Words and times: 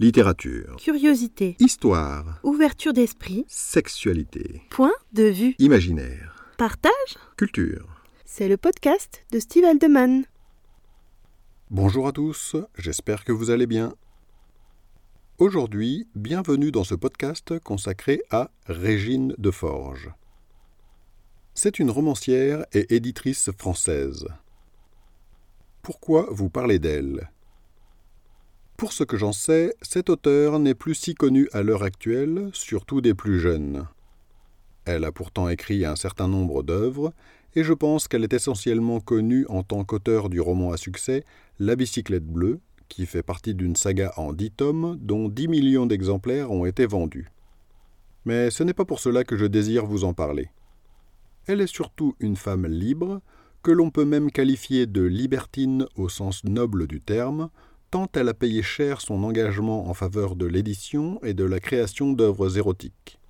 Littérature. 0.00 0.74
Curiosité. 0.76 1.54
Histoire. 1.60 2.40
Ouverture 2.42 2.92
d'esprit. 2.92 3.44
Sexualité. 3.46 4.62
Point 4.70 4.92
de 5.12 5.22
vue. 5.22 5.54
Imaginaire. 5.60 6.52
Partage. 6.58 6.90
Culture. 7.36 8.02
C'est 8.24 8.48
le 8.48 8.56
podcast 8.56 9.24
de 9.30 9.38
Steve 9.38 9.64
Aldeman. 9.64 10.24
Bonjour 11.70 12.08
à 12.08 12.12
tous, 12.12 12.56
j'espère 12.76 13.22
que 13.22 13.30
vous 13.30 13.50
allez 13.50 13.68
bien. 13.68 13.94
Aujourd'hui, 15.38 16.08
bienvenue 16.16 16.72
dans 16.72 16.82
ce 16.82 16.96
podcast 16.96 17.56
consacré 17.60 18.20
à 18.32 18.50
Régine 18.66 19.36
de 19.38 19.52
Forges. 19.52 20.10
C'est 21.54 21.78
une 21.78 21.92
romancière 21.92 22.66
et 22.72 22.96
éditrice 22.96 23.52
française. 23.56 24.26
Pourquoi 25.82 26.26
vous 26.32 26.50
parlez 26.50 26.80
d'elle? 26.80 27.30
Pour 28.76 28.92
ce 28.92 29.04
que 29.04 29.16
j'en 29.16 29.32
sais, 29.32 29.74
cet 29.82 30.10
auteur 30.10 30.58
n'est 30.58 30.74
plus 30.74 30.94
si 30.94 31.14
connu 31.14 31.48
à 31.52 31.62
l'heure 31.62 31.84
actuelle, 31.84 32.50
surtout 32.52 33.00
des 33.00 33.14
plus 33.14 33.38
jeunes. 33.38 33.86
Elle 34.84 35.04
a 35.04 35.12
pourtant 35.12 35.48
écrit 35.48 35.84
un 35.84 35.94
certain 35.94 36.26
nombre 36.26 36.62
d'œuvres, 36.64 37.12
et 37.54 37.62
je 37.62 37.72
pense 37.72 38.08
qu'elle 38.08 38.24
est 38.24 38.32
essentiellement 38.32 38.98
connue 38.98 39.46
en 39.48 39.62
tant 39.62 39.84
qu'auteur 39.84 40.28
du 40.28 40.40
roman 40.40 40.72
à 40.72 40.76
succès 40.76 41.24
La 41.60 41.76
bicyclette 41.76 42.26
bleue, 42.26 42.58
qui 42.88 43.06
fait 43.06 43.22
partie 43.22 43.54
d'une 43.54 43.76
saga 43.76 44.12
en 44.16 44.32
dix 44.32 44.50
tomes 44.50 44.98
dont 45.00 45.28
dix 45.28 45.46
millions 45.46 45.86
d'exemplaires 45.86 46.50
ont 46.50 46.66
été 46.66 46.84
vendus. 46.84 47.28
Mais 48.24 48.50
ce 48.50 48.64
n'est 48.64 48.74
pas 48.74 48.84
pour 48.84 48.98
cela 48.98 49.22
que 49.22 49.36
je 49.36 49.46
désire 49.46 49.86
vous 49.86 50.04
en 50.04 50.14
parler. 50.14 50.48
Elle 51.46 51.60
est 51.60 51.72
surtout 51.72 52.16
une 52.18 52.36
femme 52.36 52.66
libre, 52.66 53.20
que 53.62 53.70
l'on 53.70 53.90
peut 53.90 54.04
même 54.04 54.30
qualifier 54.30 54.86
de 54.86 55.02
libertine 55.02 55.86
au 55.96 56.08
sens 56.08 56.42
noble 56.44 56.86
du 56.86 57.00
terme, 57.00 57.50
tant 57.94 58.08
elle 58.14 58.28
a 58.28 58.34
payé 58.34 58.60
cher 58.60 59.00
son 59.00 59.22
engagement 59.22 59.88
en 59.88 59.94
faveur 59.94 60.34
de 60.34 60.46
l'édition 60.46 61.22
et 61.22 61.32
de 61.32 61.44
la 61.44 61.60
création 61.60 62.12
d'œuvres 62.12 62.58
érotiques. 62.58 63.20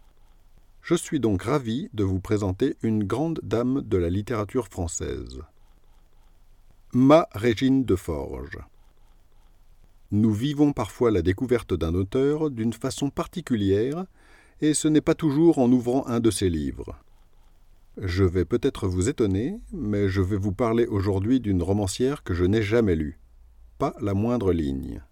Je 0.80 0.94
suis 0.94 1.20
donc 1.20 1.42
ravi 1.42 1.90
de 1.92 2.02
vous 2.02 2.18
présenter 2.18 2.74
une 2.82 3.04
grande 3.04 3.40
dame 3.42 3.82
de 3.82 3.98
la 3.98 4.08
littérature 4.08 4.68
française. 4.68 5.42
Ma 6.94 7.28
Régine 7.32 7.84
de 7.84 7.94
Forges. 7.94 8.58
Nous 10.12 10.32
vivons 10.32 10.72
parfois 10.72 11.10
la 11.10 11.20
découverte 11.20 11.74
d'un 11.74 11.92
auteur 11.92 12.48
d'une 12.48 12.72
façon 12.72 13.10
particulière, 13.10 14.06
et 14.62 14.72
ce 14.72 14.88
n'est 14.88 15.02
pas 15.02 15.14
toujours 15.14 15.58
en 15.58 15.70
ouvrant 15.70 16.06
un 16.06 16.20
de 16.20 16.30
ses 16.30 16.48
livres. 16.48 16.96
Je 17.98 18.24
vais 18.24 18.46
peut-être 18.46 18.88
vous 18.88 19.10
étonner, 19.10 19.60
mais 19.74 20.08
je 20.08 20.22
vais 20.22 20.38
vous 20.38 20.52
parler 20.52 20.86
aujourd'hui 20.86 21.40
d'une 21.40 21.62
romancière 21.62 22.22
que 22.22 22.32
je 22.32 22.46
n'ai 22.46 22.62
jamais 22.62 22.94
lue. 22.94 23.18
Pas 23.78 23.94
la 24.00 24.14
moindre 24.14 24.52
ligne. 24.52 25.02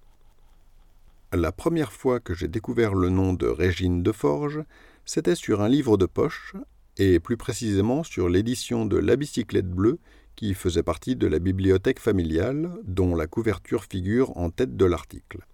La 1.32 1.50
première 1.50 1.92
fois 1.92 2.20
que 2.20 2.32
j'ai 2.32 2.46
découvert 2.46 2.94
le 2.94 3.08
nom 3.08 3.32
de 3.32 3.46
Régine 3.46 4.04
de 4.04 4.12
Forges, 4.12 4.62
c'était 5.04 5.34
sur 5.34 5.62
un 5.62 5.68
livre 5.68 5.96
de 5.96 6.06
poche, 6.06 6.54
et 6.96 7.18
plus 7.18 7.36
précisément 7.36 8.04
sur 8.04 8.28
l'édition 8.28 8.86
de 8.86 8.98
La 8.98 9.16
bicyclette 9.16 9.68
bleue, 9.68 9.98
qui 10.36 10.54
faisait 10.54 10.84
partie 10.84 11.16
de 11.16 11.26
la 11.26 11.40
bibliothèque 11.40 11.98
familiale, 11.98 12.70
dont 12.84 13.16
la 13.16 13.26
couverture 13.26 13.84
figure 13.84 14.36
en 14.36 14.50
tête 14.50 14.76
de 14.76 14.84
l'article. 14.84 15.44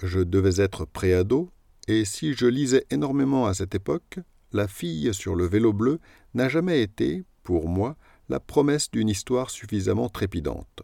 Je 0.00 0.20
devais 0.20 0.62
être 0.62 0.84
préado, 0.84 1.50
et 1.88 2.04
si 2.04 2.34
je 2.34 2.46
lisais 2.46 2.86
énormément 2.90 3.46
à 3.46 3.54
cette 3.54 3.74
époque, 3.74 4.20
la 4.52 4.68
fille 4.68 5.12
sur 5.12 5.34
le 5.34 5.46
vélo 5.46 5.72
bleu 5.72 5.98
n'a 6.34 6.48
jamais 6.48 6.82
été, 6.82 7.24
pour 7.42 7.68
moi, 7.68 7.96
la 8.28 8.38
promesse 8.38 8.90
d'une 8.92 9.08
histoire 9.08 9.50
suffisamment 9.50 10.08
trépidante. 10.08 10.82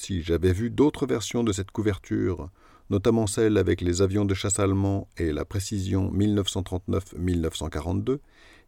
Si 0.00 0.22
j'avais 0.22 0.52
vu 0.52 0.70
d'autres 0.70 1.08
versions 1.08 1.42
de 1.42 1.50
cette 1.50 1.72
couverture, 1.72 2.50
notamment 2.88 3.26
celle 3.26 3.56
avec 3.56 3.80
les 3.80 4.00
avions 4.00 4.24
de 4.24 4.32
chasse 4.32 4.60
allemands 4.60 5.08
et 5.16 5.32
la 5.32 5.44
précision 5.44 6.12
1939-1942, 6.12 8.20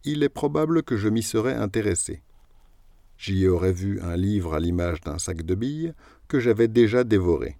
il 0.03 0.23
est 0.23 0.29
probable 0.29 0.83
que 0.83 0.97
je 0.97 1.07
m'y 1.07 1.23
serais 1.23 1.53
intéressé. 1.53 2.21
J'y 3.17 3.47
aurais 3.47 3.71
vu 3.71 4.01
un 4.01 4.17
livre 4.17 4.55
à 4.55 4.59
l'image 4.59 4.99
d'un 4.99 5.19
sac 5.19 5.43
de 5.43 5.55
billes 5.55 5.93
que 6.27 6.41
j'avais 6.41 6.67
déjà 6.67 7.05
dévoré. 7.05 7.57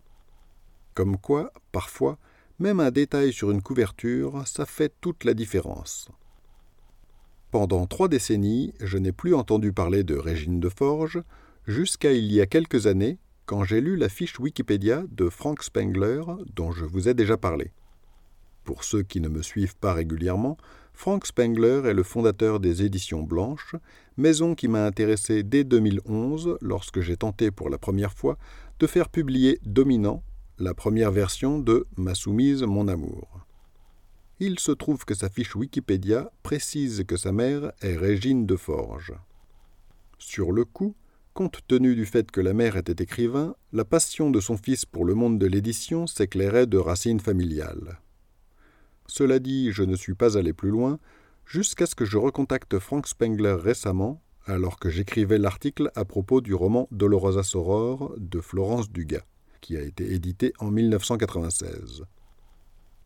Comme 0.94 1.18
quoi, 1.18 1.54
parfois, 1.72 2.18
même 2.60 2.82
un 2.82 2.92
détail 2.92 3.32
sur 3.32 3.52
une 3.52 3.62
couverture, 3.62 4.46
ça 4.46 4.66
fait 4.66 4.94
toute 5.00 5.24
la 5.24 5.34
différence. 5.34 6.10
Pendant 7.52 7.88
trois 7.88 8.10
décennies, 8.10 8.74
je 8.82 8.98
n'ai 8.98 9.14
plus 9.14 9.34
entendu 9.34 9.72
parler 9.72 10.04
de 10.04 10.18
Régine 10.18 10.60
de 10.60 10.68
Forges, 10.68 11.24
jusqu'à 11.66 12.12
il 12.12 12.34
y 12.34 12.42
a 12.42 12.48
quelques 12.48 12.86
années, 12.86 13.18
quand 13.52 13.66
j'ai 13.66 13.82
lu 13.82 13.98
la 13.98 14.08
fiche 14.08 14.40
Wikipédia 14.40 15.04
de 15.12 15.28
Frank 15.28 15.62
Spengler, 15.62 16.22
dont 16.56 16.72
je 16.72 16.86
vous 16.86 17.10
ai 17.10 17.14
déjà 17.14 17.36
parlé. 17.36 17.74
Pour 18.64 18.86
ceux 18.86 19.04
qui 19.04 19.20
ne 19.20 19.28
me 19.28 19.42
suivent 19.42 19.76
pas 19.76 19.94
régulièrement, 19.94 20.56
Frank 20.94 21.26
Spengler 21.26 21.82
est 21.84 21.94
le 21.94 22.04
fondateur 22.04 22.62
des 22.62 22.84
Éditions 22.84 23.24
Blanches, 23.24 23.76
maison 24.16 24.56
qui 24.56 24.70
m'a 24.70 24.86
intéressé 24.86 25.44
dès 25.44 25.66
2011 25.66 26.60
lorsque 26.62 27.02
j'ai 27.02 27.18
tenté 27.18 27.52
pour 27.52 27.70
la 27.70 27.78
première 27.78 28.14
fois 28.14 28.38
de 28.80 28.88
faire 28.88 29.10
publier 29.10 29.60
Dominant, 29.66 30.24
la 30.58 30.74
première 30.74 31.12
version 31.12 31.60
de 31.60 31.88
Ma 31.98 32.16
soumise, 32.16 32.64
mon 32.64 32.88
amour 32.88 33.46
il 34.40 34.60
se 34.60 34.72
trouve 34.72 35.04
que 35.06 35.14
sa 35.14 35.30
fiche 35.30 35.56
Wikipédia 35.56 36.32
précise 36.42 37.04
que 37.06 37.18
sa 37.18 37.32
mère 37.32 37.74
est 37.82 37.96
Régine 37.96 38.48
de 38.48 38.56
Forges. 38.56 39.14
Sur 40.18 40.52
le 40.52 40.66
coup, 40.66 40.96
compte 41.34 41.60
tenu 41.68 41.96
du 41.96 42.06
fait 42.06 42.30
que 42.32 42.42
la 42.42 42.54
mère 42.54 42.76
était 42.78 43.04
écrivain, 43.04 43.56
la 43.74 43.86
passion 43.86 44.30
de 44.30 44.40
son 44.40 44.58
fils 44.58 44.86
pour 44.86 45.06
le 45.06 45.14
monde 45.14 45.40
de 45.40 45.48
l'édition 45.48 46.08
s'éclairait 46.08 46.68
de 46.68 46.78
racines 46.78 47.20
familiales. 47.20 48.00
Cela 49.08 49.40
dit, 49.40 49.72
je 49.72 49.84
ne 49.84 49.96
suis 49.96 50.14
pas 50.14 50.38
allé 50.38 50.54
plus 50.54 50.70
loin, 50.70 51.00
jusqu'à 51.46 51.86
ce 51.86 51.96
que 51.96 52.06
je 52.06 52.18
recontacte 52.18 52.80
Frank 52.80 53.08
Spengler 53.08 53.56
récemment, 53.60 54.22
alors 54.46 54.80
que 54.80 54.90
j'écrivais 54.90 55.38
l'article 55.38 55.92
à 55.96 56.06
propos 56.06 56.42
du 56.42 56.54
roman 56.54 56.88
Dolorosa 56.92 57.44
Soror 57.44 58.14
de 58.18 58.40
Florence 58.40 58.90
Dugas, 58.90 59.26
qui 59.62 59.78
a 59.78 59.82
été 59.82 60.14
édité 60.14 60.54
en 60.60 60.72
1996. 60.72 62.04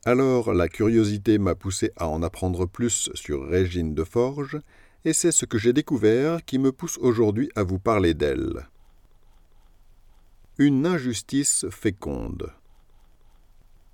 Alors 0.06 0.54
la 0.54 0.68
curiosité 0.68 1.40
m'a 1.40 1.56
poussé 1.56 1.92
à 1.98 2.08
en 2.08 2.22
apprendre 2.22 2.68
plus 2.68 3.10
sur 3.16 3.48
Régine 3.48 3.96
de 3.96 4.04
Forges, 4.04 4.60
et 5.06 5.14
c'est 5.14 5.32
ce 5.32 5.46
que 5.46 5.60
j'ai 5.60 5.72
découvert 5.72 6.44
qui 6.44 6.58
me 6.58 6.72
pousse 6.72 6.98
aujourd'hui 6.98 7.50
à 7.56 7.64
vous 7.64 7.80
parler 7.80 8.16
d'elle. 8.16 8.68
Une 10.58 10.86
injustice 10.88 11.66
féconde. 11.70 12.52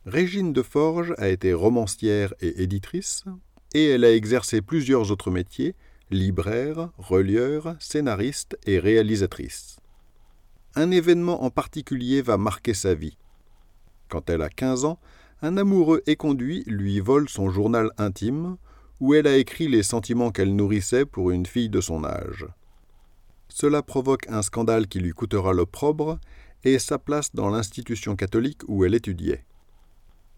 Régine 0.06 0.54
de 0.54 0.62
Forges 0.62 1.14
a 1.18 1.28
été 1.28 1.54
romancière 1.54 2.34
et 2.40 2.64
éditrice, 2.64 3.26
et 3.74 3.90
elle 3.90 4.06
a 4.06 4.14
exercé 4.14 4.62
plusieurs 4.62 5.12
autres 5.12 5.32
métiers, 5.32 5.76
libraire, 6.10 6.90
relieur, 6.98 7.76
scénariste 7.80 8.58
et 8.66 8.80
réalisatrice. 8.80 9.78
Un 10.76 10.92
événement 10.92 11.44
en 11.44 11.50
particulier 11.50 12.22
va 12.22 12.38
marquer 12.38 12.74
sa 12.74 12.94
vie. 12.94 13.18
Quand 14.08 14.30
elle 14.30 14.42
a 14.42 14.50
15 14.50 14.86
ans, 14.86 15.00
un 15.42 15.58
amoureux 15.58 16.02
éconduit 16.06 16.64
lui 16.68 17.00
vole 17.00 17.28
son 17.28 17.50
journal 17.50 17.92
intime, 17.98 18.58
où 19.02 19.16
elle 19.16 19.26
a 19.28 19.36
écrit 19.36 19.68
les 19.68 19.84
sentiments 19.84 20.32
qu'elle 20.32 20.56
nourrissait 20.56 21.06
pour 21.06 21.32
une 21.32 21.48
fille 21.48 21.70
de 21.70 21.82
son 21.82 22.06
âge. 22.06 22.46
Cela 23.50 23.82
provoque 23.82 24.28
un 24.30 24.44
scandale 24.44 24.88
qui 24.88 25.00
lui 25.00 25.12
coûtera 25.12 25.54
l'opprobre 25.54 26.20
et 26.64 26.78
sa 26.78 27.00
place 27.00 27.34
dans 27.34 27.50
l'institution 27.50 28.16
catholique 28.16 28.62
où 28.68 28.86
elle 28.86 28.94
étudiait. 28.94 29.44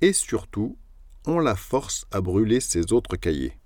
Et 0.01 0.13
surtout, 0.13 0.77
on 1.27 1.39
la 1.39 1.55
force 1.55 2.05
à 2.11 2.21
brûler 2.21 2.61
ses 2.61 2.93
autres 2.93 3.17
cahiers. 3.17 3.57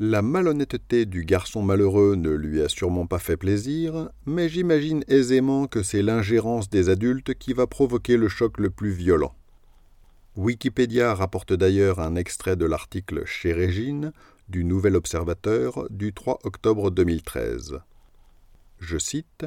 La 0.00 0.22
malhonnêteté 0.22 1.06
du 1.06 1.24
garçon 1.24 1.62
malheureux 1.62 2.16
ne 2.16 2.30
lui 2.30 2.60
a 2.60 2.68
sûrement 2.68 3.06
pas 3.06 3.20
fait 3.20 3.36
plaisir, 3.36 4.10
mais 4.26 4.48
j'imagine 4.48 5.04
aisément 5.06 5.68
que 5.68 5.84
c'est 5.84 6.02
l'ingérence 6.02 6.68
des 6.68 6.88
adultes 6.88 7.34
qui 7.34 7.52
va 7.52 7.68
provoquer 7.68 8.16
le 8.16 8.28
choc 8.28 8.58
le 8.58 8.70
plus 8.70 8.90
violent. 8.90 9.36
Wikipédia 10.34 11.14
rapporte 11.14 11.52
d'ailleurs 11.52 12.00
un 12.00 12.16
extrait 12.16 12.56
de 12.56 12.64
l'article 12.64 13.26
chez 13.26 13.52
Régine 13.52 14.12
du 14.48 14.64
Nouvel 14.64 14.96
Observateur 14.96 15.86
du 15.90 16.14
3 16.14 16.38
octobre 16.44 16.90
2013. 16.90 17.80
Je 18.78 18.96
cite 18.96 19.44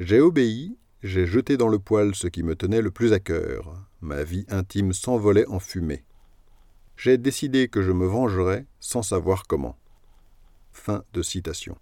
J'ai 0.00 0.18
obéi, 0.18 0.76
j'ai 1.04 1.24
jeté 1.24 1.56
dans 1.56 1.68
le 1.68 1.78
poêle 1.78 2.16
ce 2.16 2.26
qui 2.26 2.42
me 2.42 2.56
tenait 2.56 2.82
le 2.82 2.90
plus 2.90 3.12
à 3.12 3.20
cœur, 3.20 3.80
ma 4.00 4.24
vie 4.24 4.44
intime 4.48 4.92
s'envolait 4.92 5.46
en 5.46 5.60
fumée. 5.60 6.02
J'ai 6.96 7.16
décidé 7.16 7.68
que 7.68 7.82
je 7.82 7.92
me 7.92 8.06
vengerais 8.06 8.66
sans 8.80 9.02
savoir 9.02 9.46
comment. 9.46 9.78
Fin 10.72 11.04
de 11.12 11.22
citation. 11.22 11.78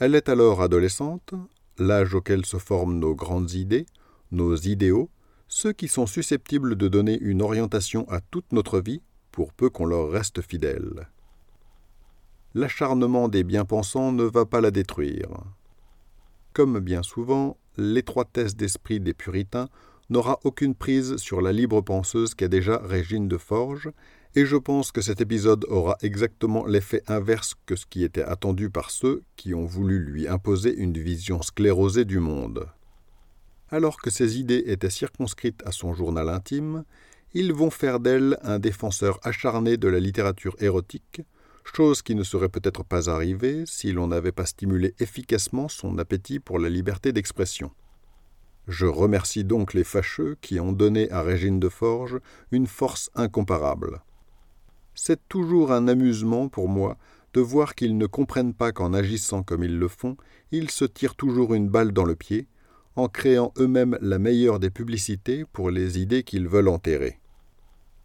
Elle 0.00 0.14
est 0.14 0.28
alors 0.28 0.60
adolescente, 0.60 1.32
l'âge 1.78 2.14
auquel 2.14 2.44
se 2.44 2.58
forment 2.58 2.98
nos 2.98 3.14
grandes 3.14 3.52
idées, 3.52 3.86
nos 4.32 4.54
idéaux, 4.54 5.08
ceux 5.48 5.72
qui 5.72 5.88
sont 5.88 6.06
susceptibles 6.06 6.76
de 6.76 6.88
donner 6.88 7.18
une 7.18 7.42
orientation 7.42 8.08
à 8.08 8.20
toute 8.20 8.52
notre 8.52 8.80
vie, 8.80 9.02
pour 9.32 9.52
peu 9.52 9.70
qu'on 9.70 9.86
leur 9.86 10.10
reste 10.10 10.42
fidèle. 10.42 11.08
L'acharnement 12.54 13.28
des 13.28 13.44
bien-pensants 13.44 14.12
ne 14.12 14.24
va 14.24 14.46
pas 14.46 14.60
la 14.60 14.70
détruire. 14.70 15.28
Comme 16.52 16.80
bien 16.80 17.02
souvent, 17.02 17.56
l'étroitesse 17.76 18.56
d'esprit 18.56 19.00
des 19.00 19.14
puritains 19.14 19.68
n'aura 20.10 20.40
aucune 20.44 20.74
prise 20.74 21.16
sur 21.18 21.40
la 21.40 21.52
libre 21.52 21.82
penseuse 21.82 22.34
qu'est 22.34 22.48
déjà 22.48 22.78
Régine 22.78 23.28
de 23.28 23.36
Forges, 23.36 23.92
et 24.34 24.44
je 24.44 24.56
pense 24.56 24.92
que 24.92 25.00
cet 25.00 25.20
épisode 25.20 25.64
aura 25.68 25.96
exactement 26.02 26.66
l'effet 26.66 27.02
inverse 27.06 27.54
que 27.66 27.76
ce 27.76 27.86
qui 27.86 28.04
était 28.04 28.22
attendu 28.22 28.70
par 28.70 28.90
ceux 28.90 29.22
qui 29.36 29.54
ont 29.54 29.64
voulu 29.64 30.00
lui 30.00 30.26
imposer 30.26 30.74
une 30.74 30.98
vision 30.98 31.42
sclérosée 31.42 32.04
du 32.04 32.18
monde. 32.18 32.66
Alors 33.70 33.98
que 34.00 34.10
ses 34.10 34.38
idées 34.38 34.64
étaient 34.66 34.90
circonscrites 34.90 35.62
à 35.66 35.72
son 35.72 35.92
journal 35.92 36.28
intime, 36.28 36.84
ils 37.34 37.52
vont 37.52 37.70
faire 37.70 38.00
d'elle 38.00 38.38
un 38.42 38.58
défenseur 38.58 39.20
acharné 39.22 39.76
de 39.76 39.88
la 39.88 40.00
littérature 40.00 40.56
érotique, 40.60 41.20
chose 41.64 42.00
qui 42.00 42.14
ne 42.14 42.22
serait 42.22 42.48
peut-être 42.48 42.82
pas 42.82 43.10
arrivée 43.10 43.64
si 43.66 43.92
l'on 43.92 44.06
n'avait 44.06 44.32
pas 44.32 44.46
stimulé 44.46 44.94
efficacement 44.98 45.68
son 45.68 45.98
appétit 45.98 46.40
pour 46.40 46.58
la 46.58 46.70
liberté 46.70 47.12
d'expression. 47.12 47.70
Je 48.66 48.86
remercie 48.86 49.44
donc 49.44 49.74
les 49.74 49.84
fâcheux 49.84 50.36
qui 50.40 50.60
ont 50.60 50.72
donné 50.72 51.10
à 51.10 51.22
Régine 51.22 51.60
de 51.60 51.68
Forges 51.68 52.20
une 52.50 52.66
force 52.66 53.10
incomparable. 53.14 54.02
C'est 54.94 55.28
toujours 55.28 55.72
un 55.72 55.88
amusement 55.88 56.48
pour 56.48 56.68
moi 56.68 56.96
de 57.34 57.40
voir 57.40 57.74
qu'ils 57.74 57.98
ne 57.98 58.06
comprennent 58.06 58.54
pas 58.54 58.72
qu'en 58.72 58.94
agissant 58.94 59.42
comme 59.42 59.62
ils 59.62 59.78
le 59.78 59.88
font, 59.88 60.16
ils 60.50 60.70
se 60.70 60.84
tirent 60.84 61.14
toujours 61.14 61.54
une 61.54 61.68
balle 61.68 61.92
dans 61.92 62.04
le 62.04 62.16
pied, 62.16 62.48
en 62.98 63.08
créant 63.08 63.52
eux-mêmes 63.58 63.96
la 64.00 64.18
meilleure 64.18 64.58
des 64.58 64.70
publicités 64.70 65.44
pour 65.44 65.70
les 65.70 66.00
idées 66.00 66.24
qu'ils 66.24 66.48
veulent 66.48 66.68
enterrer. 66.68 67.20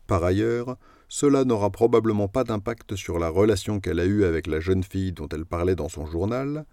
Par 0.05 0.23
ailleurs, 0.23 0.77
cela 1.09 1.45
n'aura 1.45 1.71
probablement 1.71 2.27
pas 2.27 2.43
d'impact 2.43 2.95
sur 2.95 3.17
la 3.17 3.29
relation 3.29 3.79
qu'elle 3.79 3.99
a 3.99 4.05
eue 4.05 4.23
avec 4.23 4.45
la 4.45 4.59
jeune 4.59 4.83
fille 4.83 5.11
dont 5.11 5.27
elle 5.29 5.45
parlait 5.45 5.75
dans 5.75 5.89
son 5.89 6.05
journal, 6.05 6.65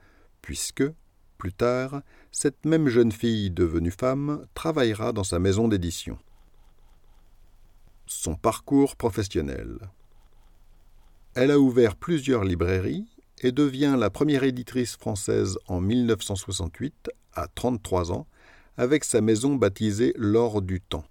puisque, 0.43 0.85
plus 1.39 1.53
tard, 1.55 2.03
cette 2.31 2.67
même 2.67 2.89
jeune 2.89 3.13
fille 3.13 3.51
devenue 3.51 3.91
femme 3.91 4.45
travaillera 4.53 5.13
dans 5.13 5.25
sa 5.25 5.39
maison 5.39 5.67
d'édition. 5.67 6.19
Son 8.07 8.35
parcours 8.35 8.97
professionnel. 8.97 9.79
Elle 11.35 11.53
a 11.53 11.59
ouvert 11.59 11.97
plusieurs 11.97 12.45
librairies 12.45 13.07
et 13.39 13.53
devient 13.53 13.97
la 13.99 14.11
première 14.11 14.45
éditrice 14.45 14.97
française 14.97 15.59
en 15.69 15.81
1968, 15.81 17.11
à 17.35 17.47
33 17.49 18.13
ans, 18.13 18.27
avec 18.77 19.05
sa 19.05 19.21
maison 19.21 19.55
baptisée 19.55 20.15
L'Or 20.17 20.63
du 20.63 20.81
Temps. 20.81 21.05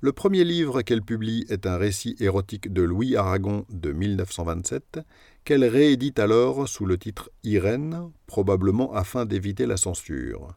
Le 0.00 0.12
premier 0.12 0.42
livre 0.42 0.82
qu'elle 0.82 1.02
publie 1.02 1.46
est 1.48 1.64
un 1.64 1.76
récit 1.76 2.16
érotique 2.18 2.72
de 2.72 2.82
Louis 2.82 3.14
Aragon 3.14 3.64
de 3.70 3.92
1927, 3.92 4.98
qu'elle 5.44 5.64
réédite 5.64 6.18
alors 6.18 6.68
sous 6.68 6.86
le 6.86 6.98
titre 6.98 7.30
Irène, 7.44 8.10
probablement 8.26 8.92
afin 8.94 9.26
d'éviter 9.26 9.64
la 9.64 9.76
censure. 9.76 10.56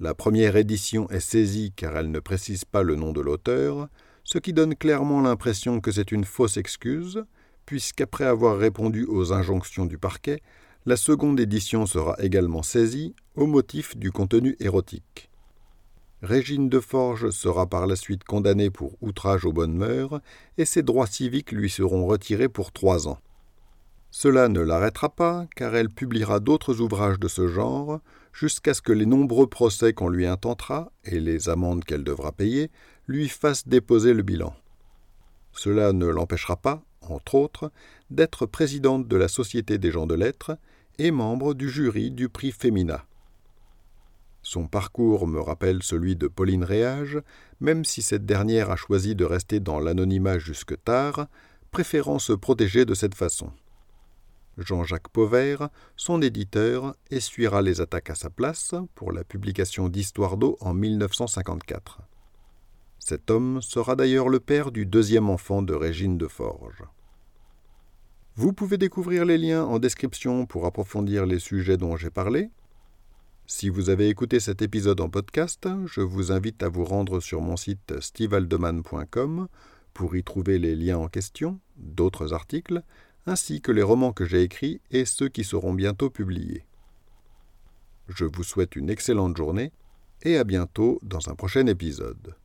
La 0.00 0.14
première 0.14 0.56
édition 0.56 1.08
est 1.10 1.20
saisie 1.20 1.72
car 1.76 1.96
elle 1.96 2.10
ne 2.10 2.18
précise 2.18 2.64
pas 2.64 2.82
le 2.82 2.96
nom 2.96 3.12
de 3.12 3.20
l'auteur, 3.20 3.88
ce 4.24 4.38
qui 4.38 4.52
donne 4.52 4.74
clairement 4.74 5.20
l'impression 5.20 5.80
que 5.80 5.92
c'est 5.92 6.10
une 6.10 6.24
fausse 6.24 6.56
excuse, 6.56 7.24
puisqu'après 7.66 8.24
avoir 8.24 8.58
répondu 8.58 9.04
aux 9.04 9.32
injonctions 9.32 9.86
du 9.86 9.98
parquet, 9.98 10.42
la 10.86 10.96
seconde 10.96 11.38
édition 11.38 11.84
sera 11.84 12.16
également 12.20 12.62
saisie 12.62 13.14
au 13.36 13.46
motif 13.46 13.96
du 13.96 14.10
contenu 14.12 14.56
érotique. 14.60 15.30
Régine 16.22 16.68
de 16.68 16.80
Forges 16.80 17.30
sera 17.30 17.66
par 17.66 17.86
la 17.86 17.96
suite 17.96 18.24
condamnée 18.24 18.70
pour 18.70 18.96
outrage 19.00 19.44
aux 19.44 19.52
bonnes 19.52 19.76
mœurs 19.76 20.20
et 20.58 20.64
ses 20.64 20.82
droits 20.82 21.06
civiques 21.06 21.52
lui 21.52 21.70
seront 21.70 22.06
retirés 22.06 22.48
pour 22.48 22.72
trois 22.72 23.08
ans. 23.08 23.18
Cela 24.10 24.48
ne 24.48 24.60
l'arrêtera 24.60 25.08
pas, 25.08 25.46
car 25.54 25.74
elle 25.76 25.88
publiera 25.88 26.40
d'autres 26.40 26.80
ouvrages 26.80 27.20
de 27.20 27.28
ce 27.28 27.46
genre, 27.46 28.00
jusqu'à 28.32 28.74
ce 28.74 28.82
que 28.82 28.92
les 28.92 29.06
nombreux 29.06 29.46
procès 29.46 29.92
qu'on 29.92 30.08
lui 30.08 30.26
intentera, 30.26 30.90
et 31.04 31.20
les 31.20 31.48
amendes 31.48 31.84
qu'elle 31.84 32.04
devra 32.04 32.32
payer, 32.32 32.70
lui 33.06 33.28
fassent 33.28 33.68
déposer 33.68 34.12
le 34.12 34.22
bilan. 34.22 34.52
Cela 35.52 35.92
ne 35.92 36.06
l'empêchera 36.06 36.56
pas, 36.56 36.82
entre 37.10 37.34
autres, 37.34 37.72
d'être 38.10 38.46
présidente 38.46 39.08
de 39.08 39.16
la 39.16 39.28
Société 39.28 39.78
des 39.78 39.90
gens 39.90 40.06
de 40.06 40.14
lettres 40.14 40.58
et 40.98 41.10
membre 41.10 41.54
du 41.54 41.70
jury 41.70 42.10
du 42.10 42.28
prix 42.28 42.52
Femina. 42.52 43.06
Son 44.42 44.66
parcours 44.66 45.26
me 45.26 45.40
rappelle 45.40 45.82
celui 45.82 46.16
de 46.16 46.26
Pauline 46.26 46.64
Réage, 46.64 47.18
même 47.60 47.84
si 47.84 48.02
cette 48.02 48.24
dernière 48.24 48.70
a 48.70 48.76
choisi 48.76 49.14
de 49.14 49.24
rester 49.24 49.60
dans 49.60 49.80
l'anonymat 49.80 50.38
jusque 50.38 50.82
tard, 50.82 51.26
préférant 51.70 52.18
se 52.18 52.32
protéger 52.32 52.84
de 52.84 52.94
cette 52.94 53.14
façon. 53.14 53.52
Jean-Jacques 54.58 55.08
Pauvert, 55.08 55.68
son 55.96 56.20
éditeur, 56.22 56.94
essuiera 57.10 57.62
les 57.62 57.80
attaques 57.80 58.10
à 58.10 58.14
sa 58.14 58.30
place 58.30 58.74
pour 58.94 59.12
la 59.12 59.24
publication 59.24 59.88
d'Histoire 59.88 60.36
d'eau 60.36 60.56
en 60.60 60.74
1954. 60.74 62.00
Cet 62.98 63.30
homme 63.30 63.62
sera 63.62 63.96
d'ailleurs 63.96 64.28
le 64.28 64.40
père 64.40 64.70
du 64.70 64.84
deuxième 64.84 65.30
enfant 65.30 65.62
de 65.62 65.74
Régine 65.74 66.18
de 66.18 66.28
Forges. 66.28 66.84
Vous 68.36 68.52
pouvez 68.52 68.78
découvrir 68.78 69.24
les 69.24 69.38
liens 69.38 69.64
en 69.64 69.78
description 69.78 70.46
pour 70.46 70.66
approfondir 70.66 71.26
les 71.26 71.38
sujets 71.38 71.76
dont 71.76 71.96
j'ai 71.96 72.10
parlé, 72.10 72.50
si 73.52 73.68
vous 73.68 73.90
avez 73.90 74.08
écouté 74.08 74.38
cet 74.38 74.62
épisode 74.62 75.00
en 75.00 75.10
podcast, 75.10 75.68
je 75.86 76.02
vous 76.02 76.30
invite 76.30 76.62
à 76.62 76.68
vous 76.68 76.84
rendre 76.84 77.18
sur 77.18 77.40
mon 77.40 77.56
site 77.56 77.98
stevealdeman.com 77.98 79.48
pour 79.92 80.14
y 80.14 80.22
trouver 80.22 80.60
les 80.60 80.76
liens 80.76 80.98
en 80.98 81.08
question, 81.08 81.58
d'autres 81.76 82.32
articles, 82.32 82.84
ainsi 83.26 83.60
que 83.60 83.72
les 83.72 83.82
romans 83.82 84.12
que 84.12 84.24
j'ai 84.24 84.42
écrits 84.42 84.80
et 84.92 85.04
ceux 85.04 85.28
qui 85.28 85.42
seront 85.42 85.74
bientôt 85.74 86.10
publiés. 86.10 86.64
Je 88.06 88.24
vous 88.24 88.44
souhaite 88.44 88.76
une 88.76 88.88
excellente 88.88 89.36
journée 89.36 89.72
et 90.22 90.36
à 90.36 90.44
bientôt 90.44 91.00
dans 91.02 91.28
un 91.28 91.34
prochain 91.34 91.66
épisode. 91.66 92.36